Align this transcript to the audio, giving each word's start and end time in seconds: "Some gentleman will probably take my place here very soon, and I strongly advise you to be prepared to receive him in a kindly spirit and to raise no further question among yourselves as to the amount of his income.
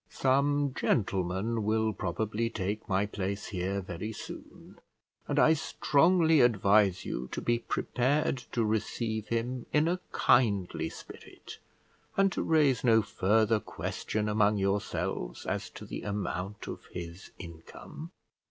"Some 0.09 0.73
gentleman 0.73 1.61
will 1.63 1.93
probably 1.93 2.49
take 2.49 2.89
my 2.89 3.05
place 3.05 3.45
here 3.45 3.81
very 3.81 4.11
soon, 4.11 4.79
and 5.27 5.37
I 5.37 5.53
strongly 5.53 6.41
advise 6.41 7.05
you 7.05 7.29
to 7.33 7.39
be 7.39 7.59
prepared 7.59 8.39
to 8.53 8.65
receive 8.65 9.27
him 9.27 9.67
in 9.71 9.87
a 9.87 9.99
kindly 10.11 10.89
spirit 10.89 11.59
and 12.17 12.31
to 12.31 12.41
raise 12.41 12.83
no 12.83 13.03
further 13.03 13.59
question 13.59 14.27
among 14.27 14.57
yourselves 14.57 15.45
as 15.45 15.69
to 15.69 15.85
the 15.85 16.01
amount 16.01 16.65
of 16.65 16.85
his 16.87 17.29
income. 17.37 18.09